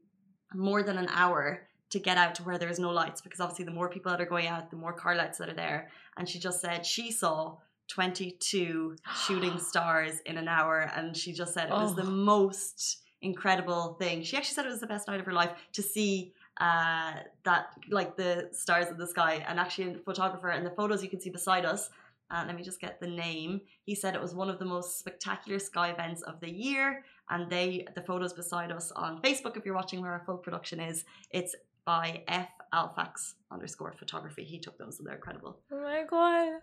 more 0.55 0.83
than 0.83 0.99
an 0.99 1.09
hour 1.11 1.67
to 1.91 1.99
get 1.99 2.17
out 2.17 2.35
to 2.37 2.43
where 2.45 2.59
there 2.59 2.69
is 2.71 2.79
no 2.79 2.91
lights 2.91 3.21
because 3.21 3.41
obviously 3.41 3.65
the 3.65 3.71
more 3.73 3.89
people 3.89 4.11
that 4.13 4.21
are 4.21 4.27
going 4.27 4.47
out, 4.47 4.71
the 4.71 4.77
more 4.77 4.93
car 4.93 5.15
lights 5.17 5.39
that 5.39 5.49
are 5.49 5.55
there. 5.55 5.91
And 6.17 6.29
she 6.29 6.39
just 6.39 6.61
said 6.61 6.87
she 6.87 7.11
saw 7.11 7.57
22 7.89 8.97
shooting 9.27 9.59
stars 9.59 10.21
in 10.27 10.37
an 10.37 10.49
hour 10.49 10.91
and 10.97 11.17
she 11.17 11.33
just 11.33 11.55
said 11.55 11.69
it 11.69 11.73
was 11.73 11.95
the 11.95 12.03
Oh. 12.03 12.11
most 12.11 13.03
incredible 13.23 13.95
thing. 13.99 14.23
She 14.23 14.37
actually 14.37 14.55
said 14.55 14.67
it 14.67 14.71
was 14.71 14.81
the 14.81 14.87
best 14.87 15.09
night 15.09 15.21
of 15.21 15.27
her 15.27 15.33
life 15.33 15.53
to 15.73 15.83
see 15.83 16.33
uh 16.59 17.15
that 17.45 17.67
like 17.91 18.17
the 18.17 18.49
stars 18.53 18.89
in 18.89 18.97
the 18.97 19.07
sky. 19.07 19.45
And 19.49 19.59
actually 19.59 19.95
a 19.95 19.99
photographer 19.99 20.49
and 20.49 20.65
the 20.65 20.71
photos 20.71 21.03
you 21.03 21.11
can 21.11 21.21
see 21.21 21.31
beside 21.31 21.65
us 21.65 21.91
uh, 22.31 22.43
let 22.47 22.57
me 22.57 22.63
just 22.63 22.81
get 22.81 23.01
the 23.01 23.07
name. 23.07 23.61
He 23.85 23.95
said 23.95 24.15
it 24.15 24.21
was 24.21 24.35
one 24.35 24.49
of 24.49 24.59
the 24.59 24.65
most 24.65 24.99
spectacular 24.99 25.59
sky 25.59 25.91
events 25.91 26.23
of 26.23 26.41
the 26.41 26.51
year. 26.51 27.05
And 27.31 27.51
they 27.51 27.87
the 27.95 28.03
photos 28.03 28.33
beside 28.35 28.71
us 28.71 28.93
on 28.93 29.23
facebook 29.23 29.57
if 29.57 29.65
you're 29.65 29.75
watching 29.75 30.03
where 30.03 30.13
our 30.13 30.23
full 30.27 30.37
production 30.37 30.79
is 30.79 31.05
it's 31.31 31.55
by 31.87 32.23
f. 32.29 32.49
Alfax 32.73 33.37
underscore 33.53 33.93
photography. 33.93 34.43
He 34.43 34.59
took 34.59 34.77
those 34.79 34.99
and 34.99 35.07
they're 35.07 35.15
incredible. 35.15 35.61
Oh 35.71 35.81
my 35.81 36.03
god, 36.11 36.61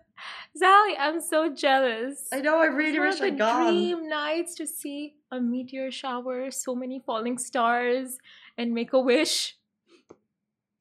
Sally, 0.54 0.94
I'm 0.98 1.20
so 1.22 1.54
jealous. 1.54 2.28
I 2.32 2.40
know 2.40 2.58
i 2.58 2.66
It's 2.66 2.98
one 2.98 3.08
of 3.08 3.18
the 3.18 3.30
dream 3.30 4.08
nights 4.08 4.54
to 4.56 4.66
see 4.66 5.14
a 5.30 5.40
meteor 5.40 5.90
shower, 5.90 6.50
so 6.50 6.74
many 6.74 7.00
falling 7.00 7.38
stars, 7.38 8.18
and 8.58 8.74
make 8.74 8.92
a 8.92 9.00
wish. 9.00 9.56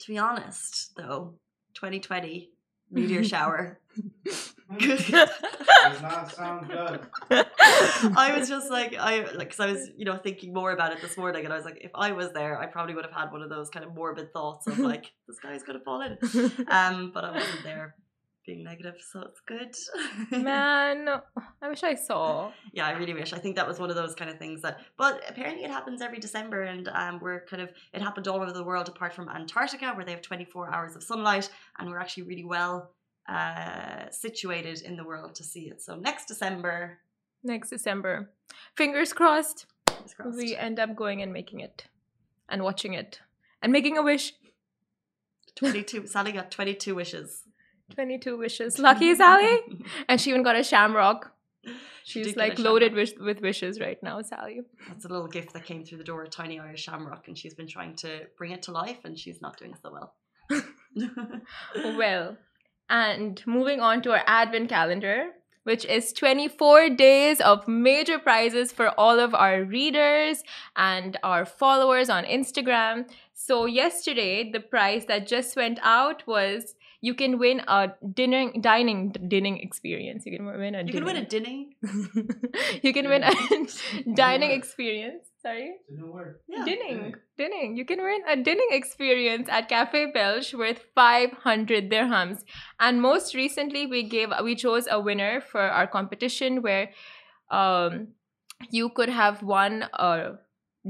To 0.02 0.12
be 0.12 0.18
honest 0.18 0.96
though 0.96 1.36
2020 1.76 2.52
meteor 2.92 3.24
shower. 3.34 3.80
Does 4.78 5.12
not 6.02 6.32
sound 6.32 6.70
good. 6.70 7.02
I 7.30 8.36
was 8.38 8.48
just 8.48 8.72
like 8.72 8.96
I 8.98 9.24
like 9.34 9.50
because 9.50 9.60
I 9.60 9.72
was 9.72 9.90
you 9.98 10.06
know 10.06 10.18
thinking 10.18 10.54
more 10.54 10.72
about 10.72 10.94
it 10.94 11.02
this 11.02 11.18
morning 11.18 11.44
and 11.44 11.54
I 11.54 11.58
was 11.58 11.66
like 11.66 11.80
if 11.82 11.92
I 11.94 12.12
was 12.12 12.32
there 12.32 12.58
I 12.60 12.68
probably 12.68 12.96
would 12.96 13.06
have 13.06 13.14
had 13.14 13.32
one 13.32 13.42
of 13.42 13.50
those 13.50 13.70
kind 13.70 13.86
of 13.86 13.94
morbid 13.94 14.32
thoughts 14.32 14.68
of 14.68 14.80
like 14.92 15.12
the 15.28 15.34
sky's 15.34 15.64
gonna 15.64 15.80
fall 15.80 16.02
in 16.02 16.18
um 16.70 17.12
but 17.14 17.26
I 17.26 17.32
wasn't 17.32 17.64
there 17.64 17.96
being 18.46 18.64
negative 18.64 18.96
so 19.12 19.22
it's 19.22 19.40
good 19.42 19.76
Man, 20.44 21.08
I 21.62 21.70
wish 21.70 21.84
I 21.84 21.96
saw. 21.96 22.52
yeah 22.74 22.88
I 22.88 22.92
really 22.92 23.14
wish 23.14 23.34
I 23.34 23.38
think 23.38 23.56
that 23.56 23.68
was 23.68 23.80
one 23.80 23.90
of 23.90 23.96
those 23.96 24.16
kind 24.16 24.30
of 24.32 24.38
things 24.38 24.62
that 24.62 24.80
but 24.98 25.22
apparently 25.28 25.64
it 25.64 25.72
happens 25.72 26.02
every 26.02 26.20
December 26.20 26.64
and 26.64 26.88
um 26.90 27.20
we're 27.22 27.42
kind 27.46 27.62
of 27.62 27.70
it 27.94 28.02
happened 28.02 28.28
all 28.28 28.42
over 28.42 28.52
the 28.52 28.64
world 28.64 28.88
apart 28.90 29.14
from 29.14 29.30
Antarctica 29.30 29.94
where 29.94 30.06
they 30.06 30.12
have 30.12 30.22
24 30.22 30.74
hours 30.74 30.96
of 30.96 31.04
sunlight 31.04 31.50
and 31.78 31.90
we're 31.90 32.00
actually 32.00 32.24
really 32.24 32.46
well 32.46 32.92
uh 33.30 34.10
situated 34.10 34.82
in 34.82 34.96
the 34.96 35.04
world 35.04 35.36
to 35.36 35.44
see 35.44 35.70
it 35.70 35.82
so 35.82 35.96
next 35.96 36.26
December 36.28 37.00
Next 37.44 37.70
December. 37.72 38.30
Fingers 38.76 39.14
crossed, 39.14 39.66
fingers 39.90 40.14
crossed. 40.14 40.38
we 40.38 40.56
end 40.56 40.80
up 40.80 40.96
going 40.96 41.24
and 41.24 41.34
making 41.34 41.60
it 41.60 41.86
and 42.48 42.62
watching 42.64 42.94
it 42.94 43.20
and 43.64 43.72
making 43.72 43.98
a 43.98 44.04
wish. 44.04 44.34
22 45.56 46.08
Sally 46.08 46.32
got 46.32 46.52
22 46.52 46.94
wishes 46.96 47.44
22 47.92 48.38
wishes. 48.38 48.80
Lucky 48.80 49.16
Sally. 49.16 49.60
And 50.08 50.20
she 50.20 50.30
even 50.32 50.44
got 50.44 50.56
a 50.56 50.64
shamrock. 50.64 51.32
She's 52.04 52.36
like 52.36 52.58
loaded 52.58 52.94
with, 52.94 53.14
with 53.20 53.42
wishes 53.42 53.80
right 53.80 54.02
now, 54.02 54.22
Sally. 54.22 54.62
That's 54.88 55.06
a 55.06 55.08
little 55.08 55.28
gift 55.28 55.54
that 55.54 55.66
came 55.66 55.86
through 55.86 56.00
the 56.00 56.04
door, 56.04 56.24
a 56.24 56.28
tiny 56.28 56.60
Irish 56.60 56.84
shamrock, 56.84 57.28
and 57.28 57.38
she's 57.38 57.54
been 57.54 57.68
trying 57.68 57.96
to 57.98 58.22
bring 58.38 58.52
it 58.52 58.64
to 58.64 58.72
life, 58.72 58.98
and 59.04 59.18
she's 59.18 59.42
not 59.42 59.58
doing 59.58 59.76
so 59.82 59.92
well. 59.92 60.16
Well, 61.76 62.38
and 62.90 63.42
moving 63.46 63.80
on 63.80 64.02
to 64.02 64.12
our 64.12 64.24
advent 64.28 64.70
calendar, 64.70 65.28
which 65.64 65.86
is 65.86 66.12
24 66.12 66.90
days 66.90 67.40
of 67.40 67.68
major 67.68 68.20
prizes 68.20 68.72
for 68.72 68.90
all 69.00 69.20
of 69.20 69.34
our 69.34 69.64
readers 69.64 70.44
and 70.76 71.18
our 71.24 71.46
followers 71.46 72.10
on 72.10 72.26
Instagram. 72.26 73.10
So, 73.34 73.66
yesterday, 73.66 74.52
the 74.52 74.60
prize 74.60 75.06
that 75.06 75.28
just 75.28 75.56
went 75.56 75.80
out 75.82 76.28
was 76.28 76.76
you 77.02 77.16
can 77.16 77.40
win 77.40 77.62
a 77.68 77.94
dinner, 78.14 78.52
dining 78.62 79.12
dining 79.28 79.58
experience. 79.60 80.24
You 80.26 80.38
can 80.38 80.46
win 80.46 80.76
a 80.76 80.84
you 80.84 80.94
can 80.94 81.04
win 81.04 81.18
a 81.18 81.26
dinner- 81.26 81.66
you 82.84 82.94
can 82.94 83.10
win 83.10 83.24
a 83.24 83.34
dining 84.16 84.50
word. 84.50 84.58
experience. 84.58 85.28
Sorry? 85.42 85.74
It's 85.80 85.90
a 85.90 85.94
new. 85.94 86.24
Yeah. 86.48 86.64
Dinning. 86.66 87.16
Dinning. 87.38 87.76
You 87.76 87.86
can 87.86 88.04
win 88.04 88.22
a 88.30 88.36
dinning 88.36 88.70
experience 88.72 89.50
at 89.50 89.68
Cafe 89.70 90.12
Belge 90.14 90.54
worth 90.54 90.84
500 90.94 91.90
dirhams. 91.90 92.44
And 92.80 93.02
most 93.02 93.34
recently, 93.34 93.88
we 93.88 94.04
gave 94.04 94.30
we 94.44 94.56
chose 94.56 94.88
a 94.90 95.00
winner 95.00 95.42
for 95.42 95.62
our 95.62 95.88
competition 95.88 96.62
where 96.62 96.92
um, 97.50 98.10
you 98.70 98.90
could 98.90 99.10
have 99.10 99.42
won 99.42 99.86
a 99.94 100.34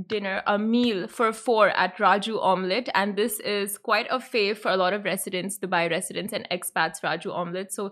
dinner, 0.07 0.41
a 0.47 0.57
meal 0.57 1.07
for 1.07 1.33
four 1.33 1.69
at 1.69 1.97
Raju 1.97 2.41
Omelette. 2.41 2.89
And 2.95 3.15
this 3.15 3.39
is 3.39 3.77
quite 3.77 4.07
a 4.09 4.19
fave 4.19 4.57
for 4.57 4.71
a 4.71 4.77
lot 4.77 4.93
of 4.93 5.03
residents, 5.03 5.59
Dubai 5.59 5.89
residents 5.89 6.33
and 6.33 6.47
expats, 6.49 7.01
Raju 7.03 7.33
Omelette. 7.33 7.73
So, 7.73 7.91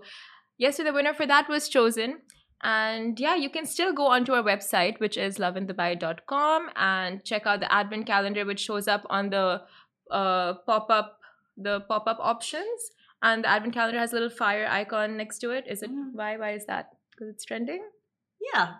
yes, 0.58 0.76
so 0.76 0.84
the 0.84 0.92
winner 0.92 1.12
for 1.14 1.26
that 1.26 1.48
was 1.48 1.68
chosen. 1.68 2.20
And 2.62 3.18
yeah, 3.18 3.36
you 3.36 3.48
can 3.48 3.64
still 3.64 3.92
go 3.92 4.06
onto 4.06 4.32
our 4.32 4.42
website, 4.42 5.00
which 5.00 5.16
is 5.16 5.38
lovindubai.com, 5.38 6.68
and 6.76 7.24
check 7.24 7.46
out 7.46 7.60
the 7.60 7.72
advent 7.72 8.06
calendar, 8.06 8.44
which 8.44 8.60
shows 8.60 8.86
up 8.86 9.06
on 9.08 9.30
the 9.30 9.62
uh, 10.10 10.54
pop 10.66 10.90
up 10.90 11.18
the 11.56 11.80
pop 11.80 12.06
up 12.06 12.18
options. 12.20 12.90
And 13.22 13.44
the 13.44 13.48
advent 13.48 13.74
calendar 13.74 13.98
has 13.98 14.12
a 14.12 14.14
little 14.14 14.30
fire 14.30 14.66
icon 14.66 15.16
next 15.16 15.38
to 15.40 15.50
it. 15.50 15.64
Is 15.68 15.82
it 15.82 15.90
Mm. 15.90 16.12
why? 16.14 16.36
Why 16.36 16.52
is 16.52 16.64
that? 16.66 16.90
Because 17.10 17.28
it's 17.28 17.44
trending. 17.44 17.82
Yeah. 18.54 18.74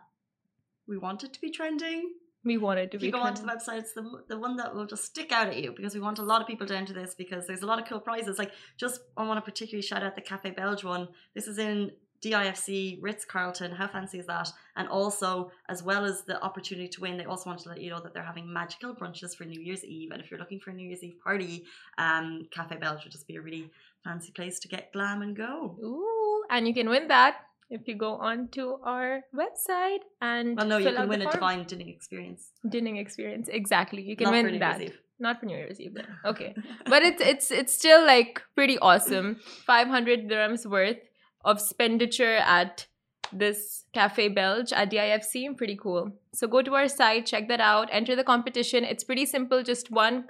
We 0.87 0.97
want 0.99 1.23
it 1.25 1.33
to 1.35 1.41
be 1.41 1.51
trending. 1.51 2.15
We 2.45 2.57
want 2.57 2.79
it 2.79 2.91
to 2.93 2.97
If 2.97 3.01
be. 3.01 3.07
you 3.09 3.13
go 3.13 3.21
onto 3.21 3.43
the 3.43 3.49
website, 3.49 3.81
it's 3.81 3.93
the, 3.93 4.23
the 4.29 4.39
one 4.39 4.57
that 4.57 4.75
will 4.75 4.87
just 4.87 5.05
stick 5.05 5.31
out 5.31 5.49
at 5.49 5.59
you 5.63 5.73
because 5.77 5.95
we 5.95 6.01
want 6.01 6.19
a 6.19 6.23
lot 6.23 6.41
of 6.41 6.47
people 6.47 6.67
to 6.67 6.77
enter 6.77 6.95
this 6.95 7.15
because 7.15 7.47
there's 7.47 7.63
a 7.63 7.67
lot 7.67 7.79
of 7.79 7.87
cool 7.87 8.01
prizes. 8.01 8.39
Like, 8.39 8.53
just 8.79 9.01
I 9.17 9.27
want 9.27 9.37
to 9.45 9.51
particularly 9.51 9.83
shout 9.83 10.03
out 10.03 10.15
the 10.15 10.23
Cafe 10.23 10.51
Belge 10.53 10.83
one. 10.83 11.09
This 11.35 11.47
is 11.47 11.59
in 11.59 11.93
DIFC, 12.23 12.99
Ritz 13.03 13.25
Carlton. 13.25 13.73
How 13.73 13.89
fancy 13.89 14.19
is 14.19 14.27
that? 14.27 14.51
And 14.77 14.89
also, 14.89 15.51
as 15.69 15.83
well 15.83 16.05
as 16.05 16.23
the 16.23 16.43
opportunity 16.43 16.89
to 16.89 17.01
win, 17.01 17.17
they 17.19 17.25
also 17.25 17.49
want 17.49 17.61
to 17.61 17.69
let 17.69 17.81
you 17.81 17.91
know 17.91 18.01
that 18.01 18.15
they're 18.15 18.23
having 18.23 18.51
magical 18.51 18.95
brunches 18.95 19.37
for 19.37 19.45
New 19.45 19.61
Year's 19.61 19.85
Eve. 19.85 20.11
And 20.13 20.23
if 20.23 20.31
you're 20.31 20.41
looking 20.41 20.61
for 20.61 20.71
a 20.71 20.75
New 20.75 20.87
Year's 20.87 21.03
Eve 21.03 21.19
party, 21.23 21.65
um, 21.99 22.47
Cafe 22.51 22.77
Belge 22.77 23.05
would 23.05 23.13
just 23.13 23.27
be 23.27 23.37
a 23.37 23.41
really 23.43 23.71
fancy 24.05 24.33
place 24.33 24.59
to 24.61 24.69
get 24.69 24.93
glam 24.93 25.23
and 25.23 25.37
go. 25.37 25.77
Ooh, 25.83 26.45
and 26.51 26.67
you 26.67 26.75
can 26.75 26.89
win 26.89 27.09
that 27.09 27.37
if 27.71 27.87
you 27.89 27.95
go 27.95 28.15
onto 28.17 28.79
our 28.85 29.23
website 29.35 30.01
and 30.21 30.57
Well, 30.57 30.67
no, 30.67 30.77
you 30.79 30.93
can 30.93 31.09
win 31.09 31.23
a 31.23 31.31
divine 31.31 31.65
dining 31.67 31.89
experience. 31.89 32.51
dinning 32.69 32.97
experience. 32.97 33.49
Exactly, 33.49 34.03
you 34.03 34.17
can 34.17 34.25
Not 34.25 34.31
for 34.33 34.43
win 34.43 34.53
New 34.53 34.59
that. 34.59 34.81
Year's 34.81 34.91
Eve. 34.93 34.99
Not 35.19 35.39
for 35.41 35.47
New 35.47 35.57
Year's 35.57 35.81
Eve, 35.81 35.95
then. 35.95 36.07
Okay, 36.25 36.55
but 36.87 37.03
it's 37.03 37.23
it's 37.23 37.51
it's 37.51 37.73
still 37.75 38.05
like 38.05 38.43
pretty 38.55 38.79
awesome. 38.79 39.37
Five 39.67 39.89
hundred 39.89 40.29
dirhams 40.29 40.67
worth 40.67 40.99
of 41.45 41.59
expenditure 41.59 42.37
at 42.37 42.87
this 43.33 43.85
Cafe 43.93 44.29
Belge 44.29 44.73
at 44.73 44.91
DIFC. 44.91 45.57
Pretty 45.57 45.77
cool. 45.77 46.13
So 46.33 46.49
go 46.49 46.63
to 46.63 46.75
our 46.75 46.89
site, 46.89 47.27
check 47.27 47.49
that 47.49 47.61
out, 47.61 47.89
enter 47.93 48.17
the 48.17 48.25
competition. 48.25 48.83
It's 48.85 49.05
pretty 49.05 49.27
simple. 49.27 49.63
Just 49.63 49.91
one 49.91 50.25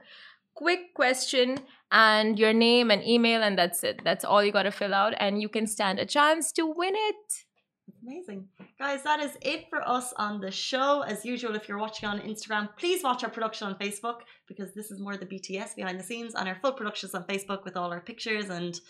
quick 0.54 0.92
question 0.94 1.56
and 1.90 2.38
your 2.38 2.52
name 2.52 2.90
and 2.90 3.04
email, 3.04 3.42
and 3.42 3.58
that's 3.58 3.82
it. 3.84 4.02
That's 4.04 4.24
all 4.24 4.44
you 4.44 4.52
got 4.52 4.64
to 4.64 4.70
fill 4.70 4.94
out, 4.94 5.14
and 5.18 5.40
you 5.40 5.48
can 5.48 5.66
stand 5.66 5.98
a 5.98 6.06
chance 6.06 6.52
to 6.52 6.66
win 6.66 6.94
it. 6.94 7.44
Amazing. 8.02 8.48
Guys, 8.78 9.02
that 9.02 9.20
is 9.20 9.36
it 9.42 9.66
for 9.68 9.86
us 9.86 10.12
on 10.16 10.40
the 10.40 10.50
show. 10.50 11.02
As 11.02 11.24
usual, 11.24 11.54
if 11.54 11.68
you're 11.68 11.78
watching 11.78 12.08
on 12.08 12.20
Instagram, 12.20 12.68
please 12.78 13.02
watch 13.02 13.24
our 13.24 13.30
production 13.30 13.68
on 13.68 13.74
Facebook 13.76 14.20
because 14.48 14.72
this 14.74 14.90
is 14.90 15.00
more 15.00 15.16
the 15.16 15.26
BTS 15.26 15.76
behind 15.76 15.98
the 15.98 16.04
scenes 16.04 16.34
and 16.34 16.48
our 16.48 16.56
full 16.62 16.72
productions 16.72 17.14
on 17.14 17.24
Facebook 17.24 17.64
with 17.64 17.76
all 17.76 17.92
our 17.92 18.00
pictures 18.00 18.48
and 18.48 18.80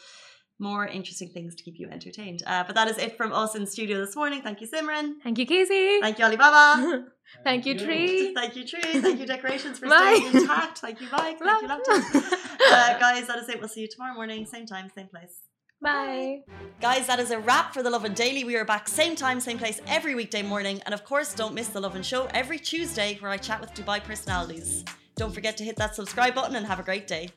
more 0.61 0.87
interesting 0.87 1.31
things 1.31 1.55
to 1.57 1.63
keep 1.63 1.79
you 1.79 1.89
entertained. 1.91 2.43
Uh, 2.47 2.65
but 2.65 2.75
that 2.75 2.89
is 2.89 2.99
it 2.99 3.17
from 3.17 3.33
us 3.33 3.55
in 3.55 3.67
studio 3.67 4.05
this 4.05 4.15
morning. 4.15 4.43
Thank 4.43 4.61
you, 4.61 4.69
Simran. 4.69 5.15
Thank 5.23 5.39
you, 5.39 5.47
Casey. 5.47 6.01
Thank 6.01 6.19
you, 6.19 6.25
Alibaba. 6.25 7.07
Thank 7.45 7.65
you, 7.65 7.79
Tree. 7.79 8.35
Thank 8.35 8.57
you, 8.57 8.67
Tree. 8.67 8.81
Thank 9.01 9.21
you, 9.21 9.27
Decorations, 9.27 9.79
for 9.79 9.89
Bye. 9.89 10.17
staying 10.17 10.43
intact. 10.43 10.79
Thank 10.79 11.01
you, 11.01 11.09
Mike. 11.13 11.39
Thank 11.39 11.63
you, 11.63 11.69
Laptop. 11.69 12.37
Uh, 12.73 12.99
guys, 12.99 13.27
that 13.27 13.39
is 13.39 13.49
it. 13.49 13.59
We'll 13.59 13.71
see 13.71 13.81
you 13.81 13.89
tomorrow 13.89 14.15
morning, 14.15 14.45
same 14.45 14.67
time, 14.67 14.91
same 14.95 15.09
place. 15.09 15.41
Bye. 15.83 16.41
Guys, 16.81 17.07
that 17.07 17.19
is 17.19 17.31
a 17.31 17.39
wrap 17.41 17.73
for 17.73 17.83
the 17.83 17.89
Lovin 17.89 18.13
Daily. 18.13 18.45
We 18.45 18.55
are 18.57 18.67
back 18.67 18.87
same 18.87 19.17
time, 19.17 19.41
same 19.41 19.59
place 19.59 19.81
every 19.89 20.15
weekday 20.15 20.43
morning. 20.43 20.81
And 20.85 20.93
of 20.93 21.05
course, 21.05 21.33
don't 21.35 21.55
miss 21.55 21.69
the 21.69 21.81
Lovin 21.81 22.03
Show 22.03 22.29
every 22.35 22.59
Tuesday 22.59 23.17
where 23.21 23.31
I 23.31 23.39
chat 23.39 23.63
with 23.63 23.73
Dubai 23.73 24.05
personalities. 24.05 24.85
Don't 25.17 25.33
forget 25.33 25.57
to 25.57 25.65
hit 25.65 25.77
that 25.77 25.95
subscribe 25.95 26.35
button 26.35 26.55
and 26.55 26.67
have 26.67 26.81
a 26.81 26.83
great 26.83 27.07
day. 27.07 27.31